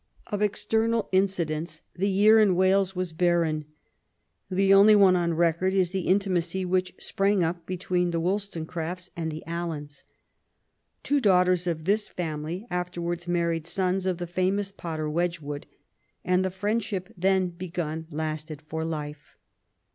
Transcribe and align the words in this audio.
Of 0.25 0.41
external 0.41 1.09
incidents 1.11 1.81
the 1.95 2.09
year 2.09 2.39
in 2.39 2.55
Wales 2.55 2.95
was 2.95 3.13
barren. 3.13 3.65
The 4.49 4.73
only 4.73 4.95
one 4.95 5.15
on 5.15 5.35
record 5.35 5.75
is 5.75 5.91
the 5.91 6.07
intimacy 6.07 6.65
which 6.65 6.95
sprang 6.97 7.43
up 7.43 7.67
between 7.67 8.09
the 8.09 8.19
WoUstonecrafts 8.19 9.11
and 9.15 9.29
the 9.31 9.43
Aliens. 9.47 10.03
Two 11.03 11.21
daughters 11.21 11.67
of 11.67 11.85
this 11.85 12.09
family 12.09 12.65
afterwards 12.71 13.27
married 13.27 13.67
sons 13.67 14.07
of 14.07 14.17
the 14.17 14.25
famous 14.25 14.71
potter, 14.71 15.07
Wedgwood, 15.07 15.67
and 16.25 16.43
the 16.43 16.49
friendship 16.49 17.13
then 17.15 17.49
begun 17.49 18.07
lasted 18.09 18.63
for 18.63 18.83
life. 18.83 19.37